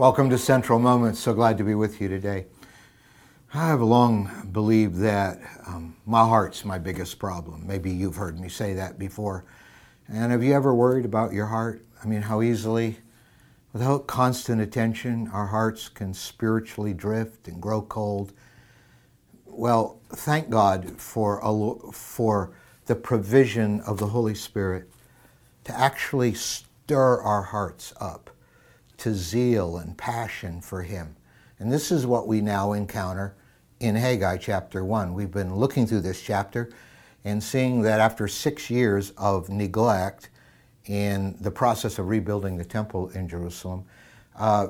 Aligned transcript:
Welcome 0.00 0.30
to 0.30 0.38
Central 0.38 0.78
Moments. 0.78 1.20
So 1.20 1.34
glad 1.34 1.58
to 1.58 1.62
be 1.62 1.74
with 1.74 2.00
you 2.00 2.08
today. 2.08 2.46
I 3.52 3.66
have 3.66 3.82
long 3.82 4.48
believed 4.50 4.96
that 5.00 5.38
um, 5.66 5.94
my 6.06 6.20
heart's 6.20 6.64
my 6.64 6.78
biggest 6.78 7.18
problem. 7.18 7.66
Maybe 7.66 7.90
you've 7.90 8.16
heard 8.16 8.40
me 8.40 8.48
say 8.48 8.72
that 8.72 8.98
before. 8.98 9.44
And 10.08 10.32
have 10.32 10.42
you 10.42 10.54
ever 10.54 10.74
worried 10.74 11.04
about 11.04 11.34
your 11.34 11.44
heart? 11.44 11.84
I 12.02 12.06
mean, 12.06 12.22
how 12.22 12.40
easily, 12.40 12.96
without 13.74 14.06
constant 14.06 14.62
attention, 14.62 15.28
our 15.34 15.48
hearts 15.48 15.90
can 15.90 16.14
spiritually 16.14 16.94
drift 16.94 17.46
and 17.46 17.60
grow 17.60 17.82
cold. 17.82 18.32
Well, 19.44 20.00
thank 20.08 20.48
God 20.48 20.98
for, 20.98 21.40
a, 21.42 21.92
for 21.92 22.52
the 22.86 22.96
provision 22.96 23.82
of 23.82 23.98
the 23.98 24.06
Holy 24.06 24.34
Spirit 24.34 24.90
to 25.64 25.78
actually 25.78 26.32
stir 26.32 27.20
our 27.20 27.42
hearts 27.42 27.92
up 28.00 28.30
to 29.00 29.14
zeal 29.14 29.78
and 29.78 29.96
passion 29.96 30.60
for 30.60 30.82
Him. 30.82 31.16
And 31.58 31.72
this 31.72 31.90
is 31.90 32.06
what 32.06 32.28
we 32.28 32.40
now 32.40 32.72
encounter 32.72 33.34
in 33.80 33.94
Haggai 33.94 34.36
chapter 34.36 34.84
1. 34.84 35.14
We've 35.14 35.30
been 35.30 35.54
looking 35.54 35.86
through 35.86 36.02
this 36.02 36.20
chapter 36.20 36.70
and 37.24 37.42
seeing 37.42 37.82
that 37.82 38.00
after 38.00 38.28
six 38.28 38.70
years 38.70 39.10
of 39.16 39.48
neglect 39.48 40.28
in 40.86 41.36
the 41.40 41.50
process 41.50 41.98
of 41.98 42.08
rebuilding 42.08 42.56
the 42.56 42.64
temple 42.64 43.08
in 43.10 43.26
Jerusalem, 43.28 43.84
uh, 44.36 44.68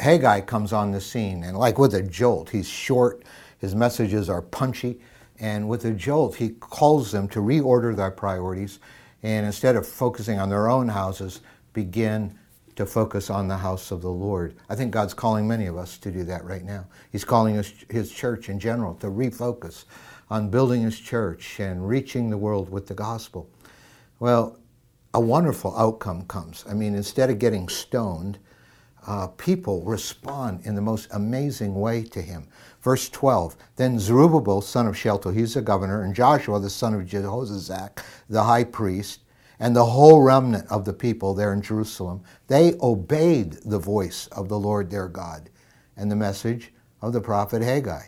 Haggai 0.00 0.40
comes 0.42 0.72
on 0.72 0.90
the 0.92 1.00
scene, 1.00 1.42
and 1.44 1.56
like 1.56 1.78
with 1.78 1.94
a 1.94 2.02
jolt, 2.02 2.50
he's 2.50 2.68
short, 2.68 3.24
his 3.58 3.74
messages 3.74 4.28
are 4.28 4.42
punchy, 4.42 5.00
and 5.40 5.68
with 5.68 5.84
a 5.84 5.92
jolt, 5.92 6.36
he 6.36 6.50
calls 6.50 7.12
them 7.12 7.28
to 7.28 7.40
reorder 7.40 7.94
their 7.94 8.10
priorities, 8.10 8.78
and 9.22 9.46
instead 9.46 9.74
of 9.74 9.86
focusing 9.86 10.38
on 10.38 10.48
their 10.48 10.68
own 10.68 10.88
houses, 10.88 11.40
begin 11.72 12.36
to 12.78 12.86
focus 12.86 13.28
on 13.28 13.48
the 13.48 13.56
house 13.56 13.90
of 13.90 14.02
the 14.02 14.10
Lord. 14.10 14.54
I 14.68 14.76
think 14.76 14.92
God's 14.92 15.12
calling 15.12 15.48
many 15.48 15.66
of 15.66 15.76
us 15.76 15.98
to 15.98 16.12
do 16.12 16.22
that 16.22 16.44
right 16.44 16.62
now. 16.62 16.86
He's 17.10 17.24
calling 17.24 17.56
us, 17.56 17.72
His 17.90 18.12
church 18.12 18.48
in 18.48 18.60
general 18.60 18.94
to 18.96 19.08
refocus 19.08 19.84
on 20.30 20.48
building 20.48 20.82
His 20.82 20.96
church 20.96 21.58
and 21.58 21.88
reaching 21.88 22.30
the 22.30 22.38
world 22.38 22.70
with 22.70 22.86
the 22.86 22.94
gospel. 22.94 23.50
Well, 24.20 24.60
a 25.12 25.18
wonderful 25.20 25.76
outcome 25.76 26.22
comes. 26.26 26.64
I 26.70 26.74
mean, 26.74 26.94
instead 26.94 27.30
of 27.30 27.40
getting 27.40 27.68
stoned, 27.68 28.38
uh, 29.08 29.26
people 29.26 29.82
respond 29.82 30.60
in 30.64 30.76
the 30.76 30.80
most 30.80 31.08
amazing 31.10 31.74
way 31.74 32.04
to 32.04 32.22
him. 32.22 32.46
Verse 32.80 33.08
12 33.08 33.56
Then 33.74 33.98
Zerubbabel, 33.98 34.60
son 34.60 34.86
of 34.86 34.96
Shealtiel, 34.96 35.32
he's 35.32 35.54
the 35.54 35.62
governor, 35.62 36.02
and 36.02 36.14
Joshua, 36.14 36.60
the 36.60 36.70
son 36.70 36.94
of 36.94 37.06
Jehozadak, 37.06 38.04
the 38.28 38.44
high 38.44 38.62
priest, 38.62 39.20
and 39.60 39.74
the 39.74 39.84
whole 39.84 40.22
remnant 40.22 40.66
of 40.70 40.84
the 40.84 40.92
people 40.92 41.34
there 41.34 41.52
in 41.52 41.62
Jerusalem, 41.62 42.22
they 42.46 42.74
obeyed 42.80 43.54
the 43.64 43.78
voice 43.78 44.28
of 44.28 44.48
the 44.48 44.58
Lord 44.58 44.90
their 44.90 45.08
God 45.08 45.50
and 45.96 46.10
the 46.10 46.16
message 46.16 46.72
of 47.02 47.12
the 47.12 47.20
prophet 47.20 47.62
Haggai, 47.62 48.06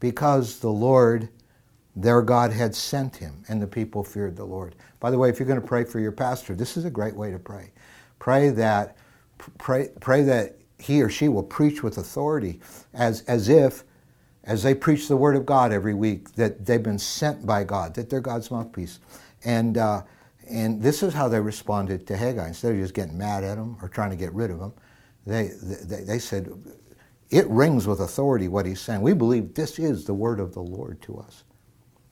because 0.00 0.58
the 0.58 0.70
Lord 0.70 1.28
their 1.96 2.22
God 2.22 2.52
had 2.52 2.74
sent 2.74 3.16
him, 3.16 3.44
and 3.48 3.62
the 3.62 3.66
people 3.66 4.02
feared 4.02 4.36
the 4.36 4.44
Lord. 4.44 4.74
By 4.98 5.10
the 5.10 5.18
way, 5.18 5.28
if 5.28 5.38
you're 5.38 5.46
going 5.46 5.60
to 5.60 5.66
pray 5.66 5.84
for 5.84 6.00
your 6.00 6.12
pastor, 6.12 6.54
this 6.54 6.76
is 6.76 6.84
a 6.84 6.90
great 6.90 7.14
way 7.14 7.30
to 7.30 7.38
pray. 7.38 7.72
Pray 8.18 8.50
that, 8.50 8.96
pray, 9.58 9.90
pray 10.00 10.22
that 10.22 10.56
he 10.78 11.00
or 11.02 11.08
she 11.08 11.28
will 11.28 11.42
preach 11.44 11.82
with 11.82 11.98
authority, 11.98 12.60
as, 12.92 13.22
as 13.22 13.48
if, 13.48 13.84
as 14.42 14.62
they 14.62 14.74
preach 14.74 15.06
the 15.08 15.16
word 15.16 15.36
of 15.36 15.46
God 15.46 15.72
every 15.72 15.94
week, 15.94 16.32
that 16.34 16.66
they've 16.66 16.82
been 16.82 16.98
sent 16.98 17.46
by 17.46 17.62
God, 17.64 17.94
that 17.94 18.10
they're 18.10 18.20
God's 18.20 18.50
mouthpiece. 18.50 18.98
And 19.44 19.78
uh, 19.78 20.02
and 20.50 20.82
this 20.82 21.02
is 21.02 21.14
how 21.14 21.28
they 21.28 21.40
responded 21.40 22.06
to 22.08 22.16
Haggai. 22.16 22.48
Instead 22.48 22.72
of 22.74 22.78
just 22.78 22.94
getting 22.94 23.18
mad 23.18 23.44
at 23.44 23.58
him 23.58 23.76
or 23.82 23.88
trying 23.88 24.10
to 24.10 24.16
get 24.16 24.32
rid 24.34 24.50
of 24.50 24.60
him, 24.60 24.72
they, 25.26 25.50
they, 25.62 26.04
they 26.04 26.18
said, 26.18 26.52
It 27.30 27.48
rings 27.48 27.86
with 27.86 28.00
authority 28.00 28.48
what 28.48 28.66
he's 28.66 28.80
saying. 28.80 29.02
We 29.02 29.14
believe 29.14 29.54
this 29.54 29.78
is 29.78 30.04
the 30.04 30.14
word 30.14 30.40
of 30.40 30.54
the 30.54 30.62
Lord 30.62 31.00
to 31.02 31.18
us. 31.18 31.44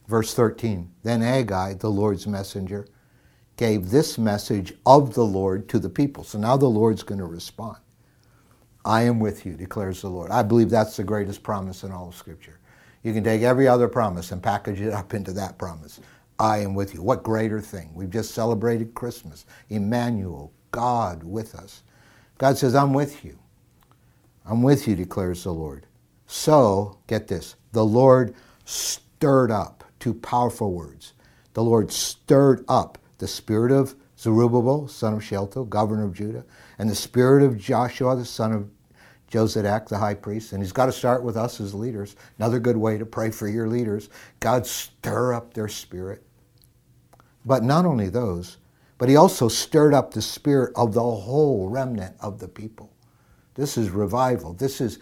Verse 0.09 0.34
13 0.34 0.91
Then 1.03 1.21
Haggai, 1.21 1.75
the 1.75 1.91
Lord's 1.91 2.27
messenger, 2.27 2.87
gave 3.56 3.91
this 3.91 4.19
message 4.19 4.75
of 4.87 5.15
the 5.15 5.25
Lord 5.25 5.69
to 5.71 5.79
the 5.79 5.91
people. 5.91 6.25
So 6.25 6.39
now 6.39 6.56
the 6.56 6.67
Lord's 6.67 7.03
going 7.03 7.21
to 7.21 7.27
respond. 7.27 7.79
I 8.85 9.03
am 9.03 9.21
with 9.21 9.47
you, 9.47 9.55
declares 9.55 10.03
the 10.03 10.09
Lord. 10.09 10.31
I 10.31 10.43
believe 10.43 10.71
that's 10.71 10.97
the 10.97 11.05
greatest 11.05 11.43
promise 11.43 11.85
in 11.85 11.93
all 11.93 12.09
of 12.09 12.15
Scripture. 12.17 12.59
You 13.03 13.12
can 13.12 13.25
take 13.25 13.43
every 13.43 13.69
other 13.69 13.89
promise 13.89 14.33
and 14.33 14.43
package 14.43 14.81
it 14.81 14.93
up 14.93 15.15
into 15.15 15.33
that 15.35 15.59
promise. 15.59 16.01
I 16.43 16.59
am 16.59 16.75
with 16.75 16.93
you. 16.93 17.05
What 17.05 17.23
greater 17.23 17.61
thing? 17.61 17.93
We've 17.95 18.11
just 18.11 18.35
celebrated 18.35 18.95
Christmas. 18.95 19.47
Emmanuel, 19.69 20.53
God 20.73 21.23
with 21.23 21.55
us. 21.55 21.85
God 22.37 22.59
says, 22.59 22.75
I'm 22.75 22.93
with 22.93 23.25
you. 23.25 23.39
I'm 24.45 24.61
with 24.61 24.89
you, 24.89 24.97
declares 24.97 25.45
the 25.45 25.53
Lord. 25.53 25.87
So, 26.27 26.99
get 27.07 27.29
this 27.29 27.55
the 27.71 27.85
Lord 27.85 28.35
stirred 28.65 29.53
up, 29.53 29.85
two 30.01 30.15
powerful 30.15 30.73
words. 30.73 31.13
The 31.55 31.63
Lord 31.63 31.93
stirred 31.93 32.65
up 32.67 32.99
the 33.19 33.29
spirit 33.29 33.71
of 33.71 33.95
Zerubbabel, 34.19 34.89
son 34.89 35.15
of 35.15 35.23
Shealtiel, 35.23 35.67
governor 35.67 36.07
of 36.07 36.13
Judah, 36.13 36.45
and 36.77 36.91
the 36.91 36.97
spirit 36.97 37.45
of 37.45 37.57
Joshua, 37.57 38.17
the 38.17 38.25
son 38.25 38.53
of 38.53 38.69
Jozadak, 39.31 39.87
the 39.87 39.99
high 39.99 40.15
priest, 40.15 40.53
and 40.53 40.61
he's 40.61 40.73
got 40.73 40.87
to 40.87 40.93
start 40.93 41.23
with 41.23 41.37
us 41.37 41.61
as 41.61 41.73
leaders. 41.73 42.17
Another 42.39 42.59
good 42.59 42.77
way 42.77 42.99
to 42.99 43.07
pray 43.07 43.31
for 43.31 43.47
your 43.47 43.69
leaders. 43.69 44.09
God, 44.41 44.67
stir 44.67 45.35
up 45.35 45.55
their 45.55 45.69
spirit. 45.69 46.25
But 47.45 47.63
not 47.63 47.85
only 47.85 48.09
those, 48.09 48.59
but 48.99 49.09
he 49.09 49.17
also 49.17 49.49
stirred 49.49 49.95
up 49.95 50.13
the 50.13 50.23
spirit 50.23 50.73
of 50.77 50.95
the 50.95 51.03
whole 51.03 51.69
remnant 51.69 52.15
of 52.21 52.39
the 52.39 52.49
people. 52.49 52.93
This 53.55 53.77
is 53.77 53.91
revival. 53.91 54.53
This 54.53 54.81
is 54.81 54.99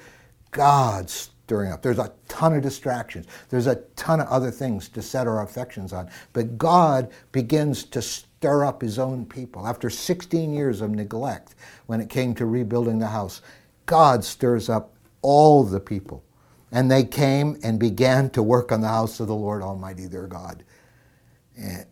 God 0.50 1.10
stirring 1.10 1.72
up. 1.72 1.82
There's 1.82 1.98
a 1.98 2.12
ton 2.28 2.54
of 2.54 2.62
distractions. 2.62 3.26
There's 3.48 3.66
a 3.66 3.76
ton 3.96 4.20
of 4.20 4.28
other 4.28 4.50
things 4.50 4.88
to 4.90 5.02
set 5.02 5.26
our 5.26 5.42
affections 5.42 5.92
on. 5.92 6.08
But 6.32 6.56
God 6.56 7.10
begins 7.32 7.84
to 7.84 8.00
stir 8.00 8.64
up 8.64 8.82
his 8.82 8.98
own 8.98 9.26
people. 9.26 9.66
After 9.66 9.90
16 9.90 10.54
years 10.54 10.80
of 10.80 10.90
neglect, 10.90 11.54
when 11.86 12.00
it 12.00 12.08
came 12.08 12.34
to 12.36 12.46
rebuilding 12.46 12.98
the 12.98 13.08
house, 13.08 13.42
God 13.86 14.24
stirs 14.24 14.68
up 14.68 14.94
all 15.22 15.64
the 15.64 15.80
people. 15.80 16.24
And 16.72 16.90
they 16.90 17.04
came 17.04 17.58
and 17.62 17.78
began 17.78 18.30
to 18.30 18.42
work 18.42 18.70
on 18.70 18.80
the 18.80 18.88
house 18.88 19.18
of 19.20 19.26
the 19.26 19.34
Lord 19.34 19.60
Almighty 19.60 20.06
their 20.06 20.28
God. 20.28 20.64
And, 21.56 21.84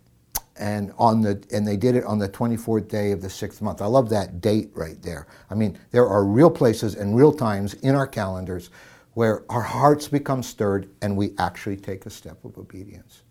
and 0.59 0.93
on 0.99 1.21
the 1.23 1.43
and 1.53 1.67
they 1.67 1.77
did 1.77 1.95
it 1.95 2.05
on 2.05 2.19
the 2.19 2.29
24th 2.29 2.89
day 2.89 3.13
of 3.13 3.23
the 3.23 3.31
sixth 3.31 3.63
month. 3.63 3.81
I 3.81 3.87
love 3.87 4.09
that 4.11 4.41
date 4.41 4.71
right 4.75 5.01
there. 5.03 5.27
I 5.51 5.55
mean, 5.55 5.79
there 5.91 6.07
are 6.07 6.25
real 6.25 6.51
places 6.51 6.95
and 6.95 7.17
real 7.17 7.33
times 7.33 7.75
in 7.75 7.95
our 7.95 8.07
calendars 8.07 8.71
where 9.15 9.45
our 9.51 9.63
hearts 9.63 10.09
become 10.09 10.43
stirred 10.43 10.89
and 11.03 11.17
we 11.17 11.33
actually 11.39 11.77
take 11.77 12.07
a 12.07 12.11
step 12.11 12.45
of 12.45 12.57
obedience. 12.59 13.23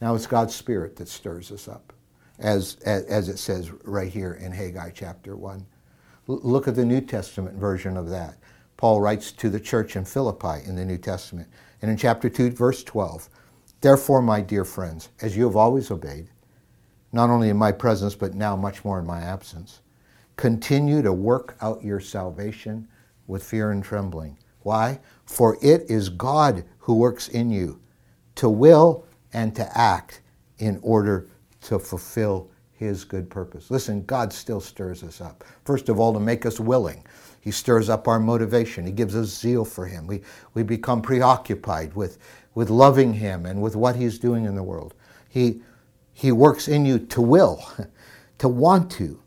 Now 0.00 0.14
it's 0.14 0.26
God's 0.26 0.54
Spirit 0.54 0.96
that 0.96 1.08
stirs 1.08 1.50
us 1.52 1.68
up, 1.68 1.92
as, 2.38 2.76
as, 2.84 3.04
as 3.04 3.28
it 3.28 3.38
says 3.38 3.70
right 3.84 4.10
here 4.10 4.34
in 4.34 4.52
Haggai 4.52 4.90
chapter 4.90 5.36
1. 5.36 5.66
Look 6.28 6.66
at 6.66 6.74
the 6.74 6.84
New 6.84 7.00
Testament 7.00 7.56
version 7.56 7.96
of 7.96 8.08
that. 8.10 8.36
Paul 8.76 9.00
writes 9.00 9.32
to 9.32 9.48
the 9.48 9.60
church 9.60 9.96
in 9.96 10.04
Philippi 10.04 10.66
in 10.66 10.76
the 10.76 10.84
New 10.84 10.98
Testament. 10.98 11.48
And 11.82 11.90
in 11.90 11.96
chapter 11.96 12.28
2, 12.28 12.50
verse 12.50 12.82
12, 12.82 13.28
Therefore, 13.80 14.22
my 14.22 14.40
dear 14.40 14.64
friends, 14.64 15.10
as 15.20 15.36
you 15.36 15.44
have 15.44 15.56
always 15.56 15.90
obeyed, 15.90 16.28
not 17.12 17.30
only 17.30 17.48
in 17.48 17.56
my 17.56 17.72
presence, 17.72 18.14
but 18.14 18.34
now 18.34 18.56
much 18.56 18.84
more 18.84 18.98
in 18.98 19.06
my 19.06 19.20
absence, 19.20 19.80
continue 20.36 21.02
to 21.02 21.12
work 21.12 21.56
out 21.60 21.84
your 21.84 22.00
salvation 22.00 22.88
with 23.26 23.42
fear 23.42 23.70
and 23.70 23.82
trembling. 23.84 24.38
Why? 24.60 25.00
For 25.24 25.56
it 25.62 25.90
is 25.90 26.08
God 26.08 26.64
who 26.78 26.94
works 26.94 27.28
in 27.28 27.50
you 27.50 27.80
to 28.36 28.48
will 28.48 29.04
and 29.32 29.54
to 29.56 29.78
act 29.78 30.22
in 30.58 30.78
order 30.82 31.28
to 31.62 31.78
fulfill 31.78 32.50
his 32.76 33.04
good 33.04 33.30
purpose. 33.30 33.70
Listen, 33.70 34.04
God 34.04 34.32
still 34.32 34.60
stirs 34.60 35.02
us 35.02 35.20
up. 35.20 35.44
First 35.64 35.88
of 35.88 35.98
all, 35.98 36.12
to 36.12 36.20
make 36.20 36.44
us 36.44 36.60
willing. 36.60 37.04
He 37.40 37.50
stirs 37.50 37.88
up 37.88 38.06
our 38.06 38.20
motivation. 38.20 38.84
He 38.84 38.92
gives 38.92 39.16
us 39.16 39.28
zeal 39.28 39.64
for 39.64 39.86
him. 39.86 40.06
We, 40.06 40.22
we 40.54 40.62
become 40.62 41.00
preoccupied 41.00 41.94
with, 41.94 42.18
with 42.54 42.70
loving 42.70 43.14
him 43.14 43.46
and 43.46 43.62
with 43.62 43.76
what 43.76 43.96
he's 43.96 44.18
doing 44.18 44.44
in 44.44 44.54
the 44.54 44.62
world. 44.62 44.94
He, 45.28 45.62
he 46.12 46.32
works 46.32 46.68
in 46.68 46.84
you 46.84 46.98
to 46.98 47.20
will, 47.20 47.64
to 48.38 48.48
want 48.48 48.90
to, 48.92 49.22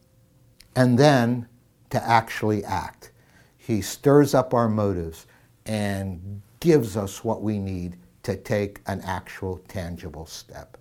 and 0.75 0.97
then 0.97 1.47
to 1.89 2.03
actually 2.07 2.63
act. 2.65 3.11
He 3.57 3.81
stirs 3.81 4.33
up 4.33 4.53
our 4.53 4.69
motives 4.69 5.25
and 5.65 6.41
gives 6.59 6.97
us 6.97 7.23
what 7.23 7.41
we 7.41 7.57
need 7.57 7.97
to 8.23 8.35
take 8.35 8.81
an 8.85 9.01
actual, 9.01 9.59
tangible 9.67 10.25
step. 10.25 10.77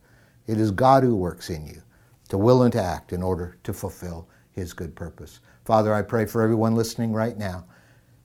It 0.47 0.59
is 0.59 0.71
God 0.71 1.03
who 1.03 1.15
works 1.15 1.51
in 1.51 1.67
you 1.67 1.83
to 2.29 2.39
will 2.39 2.63
and 2.63 2.73
to 2.73 2.83
act 2.83 3.13
in 3.13 3.23
order 3.23 3.57
to 3.65 3.73
fulfill 3.73 4.29
his 4.53 4.73
good 4.73 4.95
purpose. 4.95 5.41
Father, 5.65 5.93
I 5.93 6.03
pray 6.03 6.27
for 6.27 6.43
everyone 6.43 6.75
listening 6.75 7.13
right 7.13 7.37
now 7.37 7.65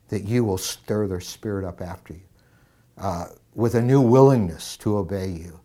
that 0.10 0.24
you 0.24 0.44
will 0.44 0.58
stir 0.58 1.08
their 1.08 1.22
spirit 1.22 1.66
up 1.66 1.82
after 1.82 2.14
you 2.14 2.22
uh, 2.98 3.26
with 3.56 3.76
a 3.76 3.82
new 3.82 4.02
willingness 4.02 4.78
to 4.78 4.98
obey 4.98 5.30
you 5.30 5.60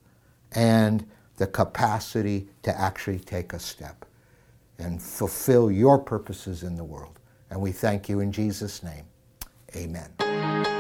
and 0.53 1.07
the 1.37 1.47
capacity 1.47 2.49
to 2.63 2.81
actually 2.81 3.19
take 3.19 3.53
a 3.53 3.59
step 3.59 4.05
and 4.79 5.03
fulfill 5.03 5.71
your 5.71 5.99
purposes 5.99 6.63
in 6.63 6.77
the 6.77 6.85
world. 6.85 7.19
And 7.51 7.61
we 7.61 7.73
thank 7.73 8.09
you 8.09 8.21
in 8.21 8.33
Jesus' 8.33 8.83
name. 8.83 9.05
Amen. 9.77 10.78